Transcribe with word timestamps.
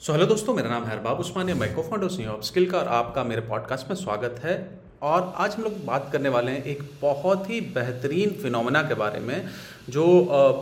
So 0.00 0.12
hello 0.12 0.24
दोस्तों, 0.26 0.54
मेरा 0.54 0.68
नाम 0.68 0.84
है 0.84 0.90
हरबाब 0.90 1.20
उस्मानिया 1.20 1.54
मैं 1.56 1.74
को 1.74 1.82
फाउंडर 1.82 2.08
सी 2.08 2.24
ऑफ़ 2.26 2.42
स्किल 2.44 2.70
का 2.70 2.78
और 2.78 2.88
आपका 2.88 3.22
मेरे 3.24 3.40
पॉडकास्ट 3.40 3.88
में 3.88 3.94
स्वागत 3.96 4.40
है। 4.42 4.56
और 5.02 5.32
आज 5.36 5.54
हम 5.54 5.62
लोग 5.62 5.84
बात 5.84 6.10
करने 6.12 6.28
वाले 6.28 6.52
हैं 6.52 6.64
एक 6.64 6.82
बहुत 7.02 7.48
ही 7.50 7.60
बेहतरीन 7.74 8.30
फिनोमेना 8.42 8.82
के 8.82 8.94
बारे 8.94 9.20
में, 9.20 9.48
जो 9.88 10.04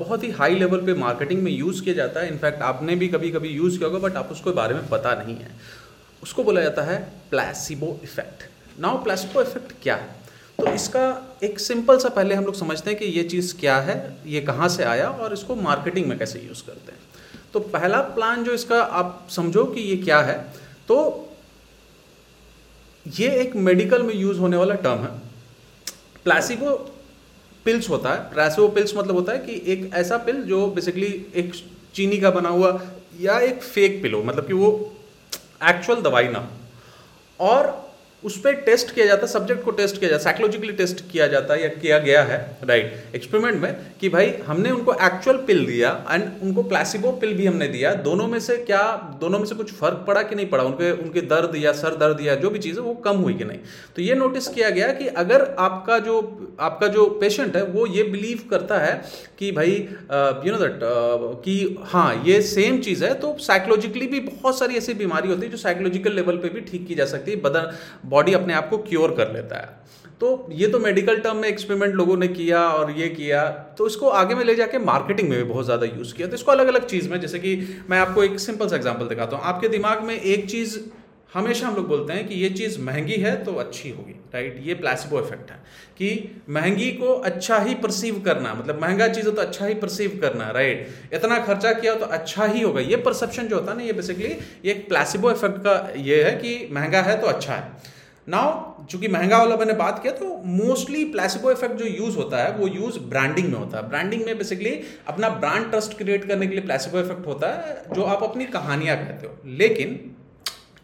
बहुत 0.00 0.24
ही 0.24 0.30
हाई 0.30 0.54
लेवल 0.54 0.84
पे 0.86 0.94
मार्केटिंग 0.94 1.42
में 1.42 1.50
यूज़ 1.52 1.82
किया 1.82 1.94
जाता 1.94 2.20
है। 2.20 2.28
इनफैक्ट 2.28 2.62
आपने 2.62 2.96
भी 2.96 3.08
कभी 3.08 3.30
कभी 3.30 3.48
यूज़ 3.48 3.78
किया 3.78 3.88
होगा 3.88 4.08
बट 4.08 4.16
आप 4.16 4.28
उसके 4.32 4.50
बारे 4.52 4.74
में 4.74 4.88
पता 4.88 5.14
नहीं 5.14 5.36
है। 5.36 5.50
उसको 6.22 6.44
बोला 6.44 6.60
जाता 6.60 6.82
है 6.82 6.98
placebo 7.30 7.98
effect 8.02 8.48
now 8.80 9.02
placebo 9.04 9.42
effect 9.42 9.72
क्या 9.82 9.96
है? 9.96 10.08
तो 10.58 10.72
इसका 10.72 11.38
एक 11.42 11.58
सिंपल 11.60 11.98
सा 11.98 12.08
पहले 12.10 12.34
हम 12.34 12.44
लोग 12.44 12.54
समझते 12.54 12.90
हैं 12.90 12.98
कि 12.98 13.06
ये 13.06 13.24
चीज़ 13.24 13.54
क्या 13.60 13.78
है, 13.80 14.16
ये 14.26 14.40
कहाँ 14.42 14.68
से 14.68 14.84
आया 14.84 15.08
और 15.08 15.32
इसको 15.32 15.54
मार्केटिंग 15.62 16.06
में 16.06 16.18
कैसे 16.18 16.46
यूज़ 16.48 16.66
करते 16.66 16.92
हैं। 16.92 17.02
तो 17.54 17.60
पहला 17.60 18.00
प्लान 18.14 18.42
जो 18.44 18.52
इसका 18.52 18.80
आप 19.00 19.26
समझो 19.30 19.64
कि 19.64 19.80
ये 19.80 19.96
क्या 19.96 20.20
है 20.20 20.38
तो 20.88 20.96
ये 23.06 23.28
एक 23.40 23.54
मेडिकल 23.56 24.02
में 24.02 24.14
यूज़ 24.14 24.38
होने 24.38 24.56
वाला 24.56 24.74
टर्म 24.74 24.98
है। 24.98 25.10
प्लासिबो 26.24 26.70
पिल्स 27.66 27.88
होता 27.90 28.12
है। 28.12 28.18
प्लासिबो 28.32 28.68
पिल्स 28.68 28.96
मतलब 28.96 29.14
होता 29.14 29.32
है 29.32 29.38
कि 29.38 29.62
एक 29.72 29.90
ऐसा 29.94 30.16
पिल 30.18 30.42
जो 30.42 30.66
बेसिकली 30.70 31.06
एक 31.34 31.52
चीनी 31.94 32.18
का 32.18 32.30
बना 32.30 32.48
हुआ 32.48 32.80
या 33.20 33.38
एक 33.40 33.62
फेक 33.62 34.02
पिल 34.02 34.14
हो 34.14 34.22
मतलब 34.22 34.46
कि 34.46 34.52
वो 34.52 34.70
एक्चुअल 35.64 36.02
दवाई 36.02 36.28
ना 36.28 36.38
हो। 36.38 37.46
और 37.48 37.72
उस 38.24 38.38
पर 38.40 38.54
टेस्ट 38.66 38.94
किया 38.94 39.06
जाता 39.06 39.26
है 39.26 39.32
सब्जेक्ट 39.32 39.64
को 39.64 39.70
टेस्ट 39.72 39.98
किया 39.98 40.10
जाता 40.10 40.18
है 40.18 40.24
साइकोलॉजिकली 40.24 40.72
टेस्ट 40.74 41.00
किया 41.10 41.26
जाता 41.26 41.54
है 41.54 41.62
या 41.62 41.68
किया 41.70 41.98
गया 42.00 42.22
है 42.24 42.38
राइट 42.64 43.14
एक्सपेरिमेंट 43.14 43.60
में 43.62 43.76
कि 44.00 44.08
भाई 44.08 44.32
हमने 44.46 44.70
उनको 44.70 44.94
एक्चुअल 45.06 45.36
पिल 45.46 45.64
दिया 45.66 45.90
एंड 46.10 46.24
उनको 46.42 46.62
प्लासिबो 46.64 47.12
पिल 47.14 47.34
भी 47.34 47.46
हमने 47.46 47.68
दिया, 47.68 47.92
दोनों 48.04 48.26
में 48.28 48.38
से 48.40 48.56
क्या, 48.58 48.82
दोनों 49.20 49.38
में 49.38 49.46
से 49.46 49.54
कुछ 49.54 49.72
फ़र्क 49.72 50.04
पड़ा 50.06 50.22
कि 50.22 50.34
नहीं 50.34 50.48
पड़ा? 50.48 50.64
उनके 50.64 50.90
उनके 50.94 51.20
दर्द 51.24 51.56
या 51.56 51.72
सर 51.74 51.96
दर्द 51.96 52.20
या 52.20 52.34
जो 52.36 52.50
भी 52.50 52.58
चीज़ 52.58 52.78
है, 52.78 52.82
वो 52.82 52.94
कम 53.04 53.16
हुई 53.18 53.34
कि 53.34 53.44
नहीं? 53.44 53.58
तो 53.96 54.02
ये 54.02 54.14
नोटिस 54.14 54.48
किया 54.48 54.70
गया 54.70 54.88
कि 54.92 55.06
अगर 55.16 55.44
आपका 55.58 55.98
जो 56.00 56.16
आपका 56.60 56.86
जो 56.88 57.06
पेशेंट 57.20 57.56
है, 57.56 57.62
वो 57.64 57.86
ये 57.88 58.02
बिलीव 58.04 58.40
करता 58.50 58.78
है 58.78 58.94
कि 59.38 59.50
भाई 59.52 59.70
यू 59.70 60.52
नो 60.52 60.58
दैट 60.58 60.80
कि 61.44 61.54
हाँ 61.84 62.22
ये 62.26 62.40
सेम 62.44 62.78
चीज़ 62.80 63.04
है 63.04 63.12
तो 63.20 63.36
साइकोलॉजिकली 63.40 64.06
भी 64.06 64.20
बहुत 64.22 64.58
सारी 64.58 64.76
ऐसी 64.76 64.94
बीमारी 64.94 65.28
होती 65.28 65.42
है 65.42 65.50
जो 65.50 65.56
साइकोलॉजिकल 65.58 66.12
लेवल 66.12 66.36
पे 66.38 66.48
भी 66.48 66.60
ठीक 66.62 66.86
की 66.86 66.94
जा 66.94 67.04
सकती 67.06 67.30
है, 67.30 67.40
बदन 67.40 67.72
बॉडी 68.14 68.34
अपने 68.34 68.54
आप 68.54 68.68
को 68.70 68.78
क्योर 68.80 69.14
कर 69.16 69.32
लेता 69.32 69.56
है। 69.56 69.82
तो 70.20 70.48
ये 70.52 70.66
तो 70.68 70.78
मेडिकल 70.78 71.16
टर्म 71.18 71.36
में 71.36 71.48
एक्सपेरिमेंट 71.48 71.94
लोगों 71.94 72.16
ने 72.16 72.26
किया 72.30 72.60
और 72.62 72.90
ये 72.92 73.08
किया। 73.10 73.44
तो 73.78 73.86
इसको 73.86 74.08
आगे 74.18 74.34
में 74.34 74.44
ले 74.44 74.54
जाके 74.54 74.78
मार्केटिंग 74.80 75.28
में 75.28 75.38
भी 75.38 75.44
बहुत 75.44 75.64
ज़्यादा 75.64 75.86
यूज़ 75.86 76.14
किया। 76.14 76.28
तो 76.28 76.34
इसको 76.34 76.52
अलग 76.52 76.66
अलग 76.66 76.86
चीज़ 76.86 77.08
में, 77.10 77.20
जैसे 77.20 77.38
कि 77.38 77.56
मैं 77.90 77.98
आपको 78.00 78.22
एक 78.24 78.38
सिंपल 78.40 78.68
सा 78.68 78.76
एग्जांपल 78.76 79.08
दिखाता 79.08 79.36
हूँ। 79.36 79.44
आपके 79.44 79.68
दिमाग 79.68 80.02
में 80.02 80.14
एक 80.14 80.50
चीज़ 80.50 80.78
हमेशा 81.32 81.66
हम 81.66 81.74
लोग 81.76 81.86
बोलते 81.88 82.12
हैं 82.12 82.26
कि 82.28 82.34
ये 82.34 82.48
चीज़ 82.50 82.78
महँगी 82.80 83.14
है 83.14 83.32
तो 83.44 83.52
अच्छी 83.54 83.90
होगी, 83.90 84.12
राइट? 84.34 84.60
ये 84.62 84.74
प्लासिबो 84.74 85.20
इफ़ेक्ट 85.20 85.50
है 85.50 85.56
कि 85.98 86.42
महँगी 86.50 86.90
को 86.92 87.14
अच्छा 87.22 87.58
ही 87.58 87.74
परसीव 87.76 88.20
करना 88.24 88.52
मतलब 88.54 88.80
महँगा 88.82 89.08
चीज़ 89.08 89.26
हो 89.26 89.32
तो 89.32 89.42
अच्छा 89.42 89.66
ही 89.66 89.74
परसीव 89.76 90.18
करना, 90.22 90.50
राइट? 90.50 90.88
इतना 91.14 91.38
खर्चा 91.46 91.72
किया 91.72 91.94
तो 91.94 92.06
अच्छा 92.08 92.44
ही 92.44 92.62
होगा। 92.62 92.80
ये 92.82 92.96
परसेप्शन 92.98 93.48
जो 93.48 93.56
होता 93.56 93.72
है 93.72 93.78
ना, 93.78 93.84
ये 93.84 93.92
बेसिकली 93.92 94.28
ये 94.28 94.70
एक 94.72 94.88
प्लासिबो 94.88 95.30
इफ़ेक्ट 95.30 95.58
का 95.58 95.74
ये 96.02 96.22
है 96.24 96.32
कि 96.36 96.56
महँगा 96.72 97.00
है 97.02 97.20
तो 97.20 97.26
अच्छा 97.26 97.54
है। 97.54 97.92
नाउ 98.28 98.84
चूँकि 98.86 99.08
महँगा 99.08 99.38
वाला 99.38 99.56
मैंने 99.56 99.72
बात 99.74 99.98
किया 100.02 100.12
तो 100.12 100.26
मोस्टली 100.46 101.04
प्लेसिबो 101.04 101.50
इफ़ेक्ट 101.50 101.74
जो 101.74 101.86
यूज़ 101.86 102.16
होता 102.16 102.42
है, 102.42 102.52
वो 102.52 102.68
यूज़ 102.68 102.98
ब्रांडिंग 103.00 103.52
में 103.52 103.58
होता 103.58 103.78
है। 103.78 103.88
ब्रांडिंग 103.88 104.24
में 104.26 104.38
बेसिकली 104.38 104.70
अपना 105.08 105.28
ब्रांड 105.28 105.70
ट्रस्ट 105.70 105.96
क्रिएट 105.98 106.24
करने 106.24 106.46
के 106.46 106.54
लिए 106.54 106.64
प्लेसिबो 106.64 107.00
इफ़ेक्ट 107.00 107.26
होता 107.26 107.50
है, 107.50 107.82
जो 107.92 108.02
आप 108.04 108.22
अपनी 108.22 108.44
कहानियाँ 108.48 108.96
कहते 108.96 109.26
हो। 109.26 109.36
लेकिन 109.54 109.98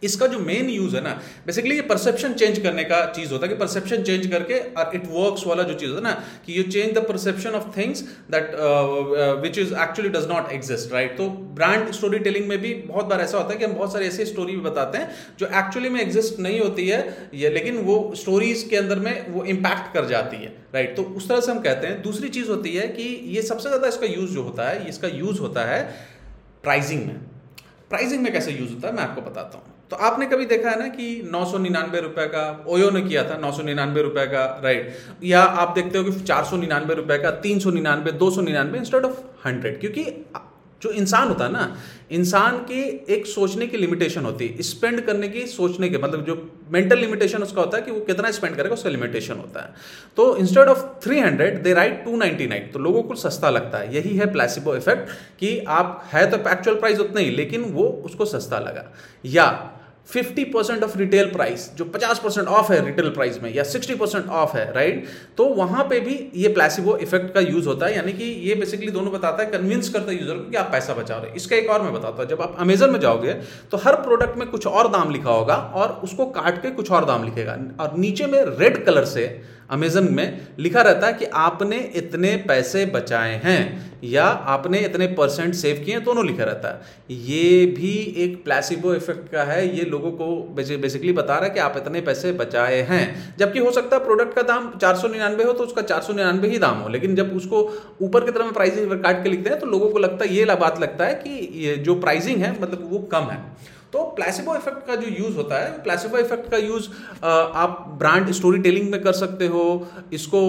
इसका 0.03 0.27
जो 0.27 0.39
मेन 0.41 0.69
यूज़ 0.70 0.97
है 0.97 1.03
ना 1.03 1.11
बेसिकली 1.47 1.75
ये 1.77 1.83
परसेप्शन 1.89 2.33
चेंज 2.34 2.59
करने 2.59 2.84
का 2.84 3.05
चीज़ 3.12 3.33
होता 3.33 3.47
है 3.47 3.53
कि 3.53 3.59
परसेप्शन 3.59 4.03
चेंज 4.03 4.27
करके 4.27 4.59
और 4.75 4.95
इट 4.95 5.06
वर्क्स 5.11 5.47
वाला 5.47 5.62
जो 5.62 5.75
चीज़ 5.75 5.91
होता 5.91 6.09
है 6.09 6.15
ना, 6.15 6.22
कि 6.47 6.59
you 6.59 6.62
change 6.65 6.94
the 6.94 7.05
perception 7.09 7.50
of 7.53 7.77
things 7.77 8.03
that 8.31 8.55
which 9.43 9.59
is 9.59 9.75
actually 9.83 10.10
does 10.10 10.28
not 10.28 10.53
exist 10.53 10.93
right 10.93 11.16
तो 11.19 11.28
ब्रांड 11.55 11.91
स्टोरी 11.93 12.19
टेलिंग 12.21 12.47
में 12.49 12.59
भी 12.60 12.75
बहुत 12.77 13.06
बार 13.06 13.21
ऐसा 13.21 13.39
होता 13.39 13.53
है 13.53 13.59
कि 13.59 13.65
हम 13.65 13.72
बहुत 13.75 13.93
सारे 13.93 14.06
ऐसे 14.06 14.25
स्टोरी 14.27 14.56
भी 14.56 14.60
बताते 14.62 14.99
हैं 14.99 15.10
जो 15.39 15.47
एक्चुअली 15.59 15.89
में 15.89 16.00
एग्जिस्ट 16.00 16.39
नहीं 16.41 16.60
होती 16.60 16.89
है, 16.89 17.28
ये 17.34 17.50
लेकिन 17.50 17.78
वो 17.84 17.97
स्टोरीज 18.16 18.66
के 18.71 18.77
अंदर 18.77 18.99
में 18.99 19.27
वो 19.31 19.44
इम्पैक्ट 19.47 19.93
कर 19.94 20.06
जाती 20.06 20.37
है 20.37 20.53
राइट 20.75 20.97
तो 20.97 21.03
उस 21.03 21.28
तरह 21.28 21.41
से 21.41 21.53
हम 21.53 21.60
कहते 21.60 21.87
हैं। 21.87 22.03
दूसरी 22.03 22.28
चीज़ 22.31 22.49
होती 22.49 22.75
है 22.75 22.87
कि 22.91 23.09
ये 23.34 23.43
सबसे 23.43 23.69
ज़्यादा 23.69 23.89
इसका 23.89 24.06
यूज़ 24.09 24.31
जो 24.31 24.43
होता 24.43 24.69
है 24.69 24.89
इसका 24.89 25.09
यूज़ 25.10 25.41
होता 25.41 25.65
है 25.65 25.83
प्राइजिंग 26.62 27.06
में। 27.06 27.21
प्राइजिंग 27.91 28.22
में 28.22 28.33
कैसे 28.33 28.53
यूज़ 28.53 28.72
होता 28.72 28.89
है, 28.89 28.94
मैं 28.94 29.03
आपको 29.03 29.21
बताता 29.21 29.59
हूँ। 29.59 29.69
तो 29.91 29.97
आपने 29.99 30.27
कभी 30.27 30.47
देखा 30.47 30.71
है 30.71 30.78
ना 30.78 30.89
कि 30.89 31.06
नौ 31.33 31.45
सौ 31.45 31.59
निन्यानवे 31.59 32.01
रुपए 32.01 32.27
का 32.27 32.65
ओयो 32.69 32.91
ने 32.91 33.01
किया 33.03 33.25
था, 33.25 33.39
नौ 33.39 33.53
सौ 33.53 33.62
निन्यानवे 33.62 34.03
रुपए 34.03 34.27
का 34.27 34.45
राइट 34.65 34.95
या 35.25 35.41
आप 35.41 35.75
देखते 35.75 35.99
हो 35.99 36.05
कि 36.05 36.21
चार 36.21 36.45
सौ 36.45 36.56
निन्यानवे 36.56 36.95
रुपए 36.95 37.19
का, 37.19 37.31
तीन 37.31 37.59
सौ 37.59 37.71
निन्यानवे, 37.71 38.12
दो 38.12 38.31
सौ 38.31 38.41
निन्यानवे 38.41 38.78
इंस्टेड 38.78 39.05
ऑफ़ 39.05 39.19
हंड्रेड 39.47 39.81
क्योंकि 39.81 40.05
जो 40.83 40.91
इंसान 40.91 41.28
होता 41.28 41.45
है 41.45 41.53
ना, 41.53 41.77
इंसान 42.11 42.59
की 42.61 42.83
एक 43.15 43.27
सोचने 43.27 43.67
की 43.67 43.77
लिमिटेशन 43.77 44.25
होती 44.25 44.47
है 44.49 44.62
स्पेंड 44.62 45.01
करने 45.06 45.28
की 45.28 45.47
सोचने 45.47 45.89
के 45.89 45.99
मतलब 45.99 46.25
जो 46.25 46.37
मेंटल 46.72 46.99
लिमिटेशन 46.99 47.43
उसका 47.43 47.61
होता 47.61 47.77
है 47.77 47.83
कि 47.83 47.91
वो 47.91 48.01
कितना 48.01 48.31
स्पेंड 48.31 48.57
करेगा, 48.57 48.75
उसका 48.75 48.91
लिमिटेशन 48.91 49.34
होता 49.34 49.61
है। 49.61 49.75
तो 50.17 50.37
इंस्टेड 50.37 50.69
ऑफ़ 50.69 50.84
300 51.01 51.62
दे 51.62 51.75
राइट 51.75 52.05
299 52.05 52.72
तो 52.72 52.78
लोगों 52.78 53.03
को 53.03 53.15
सस्ता 53.15 53.51
लगता 53.51 53.78
है। 53.78 53.95
यही 53.95 54.17
है 54.17 54.33
प्लेसिबो 54.33 54.77
इफ़ेक्ट 54.77 55.11
कि 55.41 55.59
आप, 55.69 56.09
है 56.12 56.31
तो 56.31 56.39
एक्चुअल 56.51 56.78
प्राइस 56.78 57.01
उतना 57.01 57.21
ही, 57.21 57.31
लेकिन 57.31 57.65
वो 57.72 57.84
उसको 58.05 58.25
सस्ता 58.25 58.59
लगा। 58.59 58.84
या 59.25 59.47
fifty 60.12 60.44
percent 60.47 60.82
off 60.84 60.97
retail 60.98 61.31
price 61.32 61.69
जो 61.76 61.84
पचास 61.87 62.19
परसेंट 62.19 62.48
ऑफ़ 62.48 62.72
है 62.72 62.84
रिटेल 62.87 63.09
प्राइस 63.10 63.43
में, 63.43 63.53
या 63.54 63.62
सिक्सटी 63.65 63.94
परसेंट 63.94 64.28
ऑफ़ 64.28 64.56
है 64.56 64.72
राइट 64.72 65.06
तो 65.38 65.44
वहाँ 65.54 65.84
पे 65.84 66.00
भी 66.00 66.15
ये 66.37 66.48
प्लेसिबो 66.50 66.97
इफ़ेक्ट 66.98 67.32
का 67.34 67.41
यूज़ 67.43 67.69
होता 67.69 67.87
है, 67.87 67.97
यानी 67.97 68.12
कि 68.12 68.25
ये 68.48 68.54
बेसिकली 68.54 68.91
दोनों 68.91 69.12
बताता 69.12 69.43
है 69.43 69.50
कन्विंस 69.50 69.88
करता 69.88 70.12
है 70.12 70.19
यूज़र 70.19 70.34
को 70.34 70.50
कि 70.50 70.56
आप 70.56 70.72
पैसा 70.72 70.94
बचा 70.94 71.16
रहे 71.16 71.37
इसका 71.37 71.56
एक 71.56 71.71
और 71.71 71.82
मैं 71.82 71.93
बताता 71.93 72.22
हूँ, 72.22 72.28
जब 72.31 72.43
आप 72.43 72.56
अमेजन 72.60 72.91
में 72.91 73.00
जाओगे 73.00 73.34
तो 73.71 73.76
हर 73.76 73.97
प्रोडक्ट 74.03 74.38
में 74.38 74.47
कुछ 74.48 74.66
और 74.66 74.91
दाम 74.93 75.10
लिखा 75.10 75.31
होगा 75.31 75.54
और 75.54 76.00
उसको 76.04 76.27
काट 76.32 76.62
के 76.62 76.71
कुछ 76.72 76.91
और 76.91 77.04
दाम 77.04 77.25
लिखेगा। 77.25 77.59
और 77.81 77.97
नीचे 77.98 78.27
में 78.27 78.42
रेड 78.44 78.84
कलर 78.84 79.04
से 79.06 79.27
अमेजन 79.70 80.08
में 80.12 80.47
लिखा 80.58 80.82
रहता 80.82 81.06
है 81.06 81.12
कि 81.12 81.25
आपने 81.38 81.78
इतने 81.97 82.34
पैसे 82.48 82.84
बचाए 82.88 83.41
हैं 83.44 83.91
या 84.04 84.25
आपने 84.25 84.78
इतने 84.78 85.06
परसेंट 85.08 85.54
सेव 85.54 85.82
किए 85.84 85.94
हैं, 85.94 86.03
दोनों 86.04 86.26
लिखा 86.26 86.44
रहता 86.44 86.69
है। 86.69 87.16
ये 87.16 87.66
भी 87.69 87.92
एक 88.19 88.42
प्लेसिबो 88.44 88.94
इफ़ेक्ट 88.94 89.30
का 89.32 89.42
है। 89.44 89.76
ये 89.76 89.84
लोगों 89.84 90.12
को 90.12 90.26
बेसिकली 90.54 91.12
बता 91.12 91.34
रहा 91.34 91.44
है 91.44 91.50
कि 91.50 91.60
आप 91.60 91.75
इतने 91.76 92.00
पैसे 92.00 92.32
बचाए 92.34 92.80
हैं। 92.82 93.36
जबकि 93.38 93.59
हो 93.59 93.70
सकता 93.72 93.97
है 93.97 94.04
प्रोडक्ट 94.04 94.34
का 94.34 94.42
दाम 94.44 94.70
चार 94.76 94.97
सौ 94.97 95.09
निन्यानवे 95.09 95.44
हो 95.44 95.53
तो 95.53 95.64
उसका 95.64 95.82
चार 95.84 96.00
सौ 96.00 96.12
निन्यानवे 96.12 96.48
ही 96.48 96.59
दाम 96.59 96.78
हो, 96.78 96.88
लेकिन 96.88 97.14
जब 97.16 97.36
उसको 97.36 97.62
ऊपर 98.03 98.25
की 98.25 98.32
तरफ़ 98.32 98.44
में 98.44 98.53
प्राइसिंग 98.53 99.03
काट 99.03 99.22
के 99.22 99.30
लिखते 99.30 99.50
हैं 99.50 99.59
तो 99.60 99.66
लोगों 99.66 99.91
को 99.91 99.98
लगता 99.98 100.25
है, 100.25 100.34
ये 100.34 100.44
बात 100.56 100.80
लगता 100.80 101.06
है 101.06 101.14
कि 101.16 101.48
ये 101.60 101.76
जो 101.78 101.94
प्राइसिंग 102.00 102.42
है 102.42 102.60
मतलब 102.62 102.88
वो 102.91 102.98
कम 103.12 103.30
है। 103.30 103.38
तो 103.93 104.03
प्लेसिबो 104.17 104.55
इफ़ेक्ट 104.56 104.87
का 104.87 104.95
जो 104.97 105.09
यूज़ 105.15 105.37
होता 105.37 105.59
है 105.59 105.71
प्लेसिबो 105.83 106.19
इफ़ेक्ट 106.19 106.51
का 106.51 106.56
यूज़ 106.59 106.89
आप 107.25 107.84
ब्रांड 107.99 108.31
स्टोरी 108.33 108.59
टेलिंग 108.62 108.91
में 108.91 109.01
कर 109.03 109.12
सकते 109.15 109.47
हो। 109.47 109.65
इसको 110.12 110.43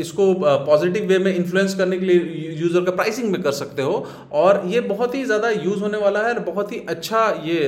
इसको 0.00 0.32
पॉजिटिव 0.66 1.06
वे 1.08 1.18
में 1.18 1.34
इन्फ्लुएंस 1.34 1.74
करने 1.74 1.98
के 1.98 2.06
लिए 2.06 2.54
यूज़र 2.60 2.84
का 2.84 2.92
प्राइसिंग 2.92 3.30
में 3.32 3.40
कर 3.42 3.52
सकते 3.54 3.82
हो। 3.82 4.06
और 4.34 4.62
ये 4.66 4.80
बहुत 4.86 5.14
ही 5.14 5.24
ज़्यादा 5.24 5.50
यूज़ 5.50 5.80
होने 5.80 5.98
वाला 5.98 6.26
है 6.26 6.32
और 6.34 6.40
बहुत 6.44 6.72
ही 6.72 6.84
अच्छा 6.88 7.28
ये 7.44 7.60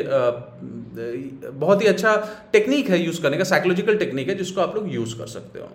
बहुत 0.97 1.83
ही 1.83 1.87
अच्छा 1.87 2.15
टेक्निक 2.53 2.91
है 2.91 3.03
यूज़ 3.03 3.21
करने 3.23 3.37
का 3.37 3.45
साइकोलॉजिकल 3.45 3.97
टेक्निक 3.99 4.29
है 4.29 4.35
जिसको 4.35 4.61
आप 4.61 4.75
लोग 4.75 4.93
यूज़ 4.95 5.17
कर 5.19 5.27
सकते 5.29 5.59
हो। 5.59 5.69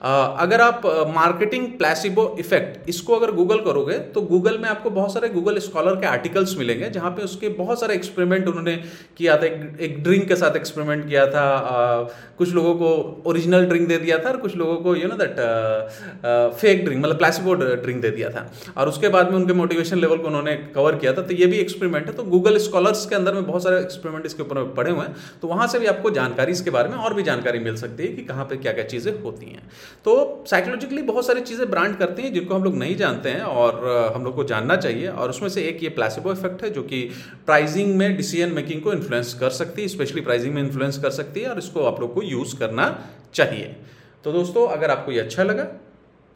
अगर 0.00 0.60
आप 0.60 0.82
मार्केटिंग 1.14 1.66
प्लेसिबो 1.78 2.24
इफ़ेक्ट 2.38 2.88
इसको 2.88 3.14
अगर 3.14 3.30
गूगल 3.32 3.58
करोगे 3.60 3.98
तो 4.14 4.20
गूगल 4.22 4.58
में 4.58 4.68
आपको 4.68 4.90
बहुत 4.90 5.12
सारे 5.12 5.28
गूगल 5.28 5.58
स्कॉलर 5.58 5.94
के 6.00 6.06
आर्टिकल्स 6.06 6.56
मिलेंगे 6.58 6.90
जहाँ 6.90 7.10
पे 7.10 7.22
उसके 7.22 7.48
बहुत 7.56 7.80
सारे 7.80 7.94
एक्सपेरिमेंट 7.94 8.48
उन्होंने 8.48 8.76
किया 9.16 9.36
था। 9.36 9.46
एक, 9.46 9.76
एक 9.80 10.02
ड्रिंक 10.02 10.26
के 10.28 10.36
साथ 10.36 10.56
एक्सपेरिमेंट 10.56 11.06
किया 11.08 11.26
था 11.26 11.42
आ, 11.42 12.02
कुछ 12.38 12.52
लोगों 12.54 12.74
को 12.74 13.22
ओरिजिनल 13.26 13.64
ड्रिंक 13.66 13.88
दे 13.88 13.96
दिया 13.98 14.18
था 14.18 14.28
और 14.28 14.36
कुछ 14.36 14.56
लोगों 14.56 14.76
को 14.76 14.94
you 14.96 15.08
know 15.08 15.16
that 15.16 15.36
fake 16.60 16.84
drink 16.84 17.02
मतलब 17.04 17.18
प्लेसिबो 17.18 17.54
ड्रिंक 17.54 18.02
दे 18.02 18.10
दिया 18.10 18.30
था। 18.30 18.46
और 18.76 18.88
उसके 18.88 19.08
बाद 19.08 19.30
में 19.30 19.36
उनके 19.36 19.52
मोटिवेशन 19.54 19.98
लेवल 19.98 20.18
को 20.18 20.26
उन्होंने 20.26 20.54
कवर 20.74 20.96
किया 20.96 21.12
था। 21.12 21.22
तो 21.22 21.34
ये 21.34 21.46
भी 21.46 21.58
एक्सपेरिमेंट 21.58 22.06
है। 22.06 22.12
तो 22.14 22.22
गूगल 22.26 22.58
स्कॉलर्स 22.58 23.06
के 23.06 23.14
अंदर 23.14 23.34
में 23.34 23.46
बहुत 23.46 23.62
सारे 23.62 23.80
एक्सपेरिमेंट 23.80 24.26
इसके 24.26 24.42
ऊपर 24.42 24.62
पड़े 24.76 24.90
हुए 24.90 25.00
हैं। 25.00 25.14
तो 25.42 25.48
वहाँ 25.48 25.66
से 25.66 25.78
भी 25.78 25.86
आपको 25.86 26.10
जानकारी 26.12 26.52
इसके 26.52 26.70
बारे 26.70 26.88
में 26.88 26.96
और 26.98 27.14
भी 27.14 27.22
जानकारी 27.22 27.58
मिल 27.60 27.76
सकती 27.76 28.02
है 28.02 28.12
कि 28.12 28.22
कहाँ 28.24 28.44
पर 28.44 28.56
क्या 28.58 28.72
क्या 28.72 28.84
चीज़ें 28.86 29.12
होती 29.22 29.46
हैं। 29.46 29.62
तो 30.04 30.44
साइकोलॉजिकली 30.50 31.02
बहुत 31.02 31.26
सारी 31.26 31.40
चीज़ें 31.42 31.70
ब्रांड 31.70 31.96
करती 31.98 32.22
हैं 32.22 32.32
जिनको 32.32 32.54
हम 32.54 32.64
लोग 32.64 32.76
नहीं 32.76 32.96
जानते 32.96 33.30
हैं 33.30 33.42
और 33.42 34.12
हम 34.16 34.24
लोग 34.24 34.34
को 34.36 34.44
जानना 34.44 34.76
चाहिए 34.76 35.08
और 35.08 35.30
उसमें 35.30 35.48
से 35.48 35.62
एक 35.62 35.82
ये 35.82 35.88
प्लासिबो 35.90 36.32
इफ़ेक्ट 36.32 36.62
है 36.64 36.70
जो 36.70 36.82
कि 36.82 37.02
प्राइसिंग 37.46 37.96
में 37.96 38.16
डिसीज़न 38.16 38.52
मेकिंग 38.52 38.82
को 38.82 38.92
इन्फ्लुएंस 38.92 39.34
कर 39.40 39.50
सकती 39.52 39.82
है 39.82 39.88
स्पेशली 39.88 40.20
प्राइसिंग 40.20 40.54
में 40.54 40.62
इन्फ्लुएंस 40.62 40.98
कर 40.98 41.10
सकती 41.12 41.40
है 41.40 41.50
और 41.50 41.58
इसको 41.58 41.84
आप 41.84 42.00
लोग 42.00 42.14
को 42.14 42.22
यूज़ 42.24 42.56
करना 42.58 42.88
चाहिए। 43.34 43.74
तो 44.24 44.32
दोस्तों, 44.32 44.66
अगर 44.68 44.90
आपको 44.90 45.12
ये 45.12 45.20
अच्छा 45.20 45.42
लगा 45.42 45.66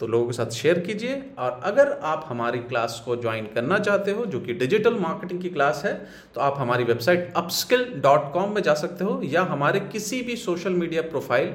तो 0.00 0.06
लोगों 0.06 0.26
के 0.26 0.32
साथ 0.32 0.50
शेयर 0.52 0.78
कीजिए 0.80 1.22
और 1.38 1.60
अगर 1.64 1.88
आप 2.04 2.24
हमारी 2.28 2.58
क्लास 2.60 3.02
को 3.04 3.16
ज्वाइन 3.16 3.46
करना 3.54 3.78
चाहते 3.78 4.10
हो, 4.10 4.24
जो 4.26 4.40
कि 4.40 4.52
डिजिटल 4.54 4.94
मार्केटिंग 4.96 5.40
की 5.42 5.48
क्लास 5.50 5.82
है 5.84 5.92
तो 6.34 6.40
आप 6.40 6.54
हमारी 6.58 6.84
वेबसाइट 6.84 7.32
अपस्किल 7.36 7.84
डॉट 7.96 8.32
कॉम 8.34 8.54
में 8.54 8.62
जा 8.62 8.74
सकते 8.76 9.04
हो 9.04 9.20
या 9.24 9.42
हमारे 9.50 9.80
किसी 9.82 10.20
भी 10.22 10.36
social 10.38 10.72
media 10.74 11.02
profile 11.02 11.52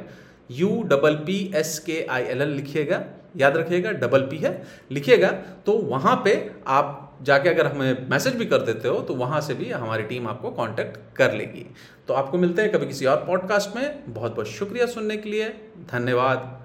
U 0.49 0.81
double 0.83 1.15
P 1.17 1.39
S 1.55 1.77
K 1.79 2.05
I 2.09 2.23
L 2.23 2.41
L 2.41 2.49
लिखिएगा, 2.49 3.03
याद 3.37 3.57
रखिएगा 3.57 3.91
डबल 3.93 4.21
पी 4.21 4.37
है। 4.37 4.61
लिखिएगा 4.91 5.29
तो 5.65 5.77
वहाँ 5.77 6.21
पे 6.25 6.35
आप 6.67 7.01
जाके 7.21 7.49
अगर 7.49 7.67
हमें 7.67 8.09
मैसेज 8.09 8.35
भी 8.35 8.45
कर 8.45 8.61
देते 8.61 8.87
हो 8.87 8.99
तो 8.99 9.13
वहाँ 9.15 9.41
से 9.41 9.53
भी 9.53 9.69
हमारी 9.71 10.03
टीम 10.03 10.27
आपको 10.27 10.51
कांटेक्ट 10.51 10.99
कर 11.15 11.33
लेगी। 11.33 11.65
तो 12.07 12.13
आपको 12.13 12.37
मिलते 12.37 12.61
हैं 12.61 12.71
कभी 12.71 12.87
किसी 12.87 13.05
और 13.05 13.25
पॉडकास्ट 13.27 13.75
में। 13.75 14.13
बहुत 14.13 14.31
बहुत 14.31 14.47
शुक्रिया 14.47 14.85
सुनने 14.85 15.17
के 15.17 15.29
लिए। 15.29 15.49
धन्यवाद। 15.91 16.63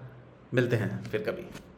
मिलते 0.55 0.77
हैं 0.77 1.03
फिर 1.05 1.23
कभी। 1.23 1.70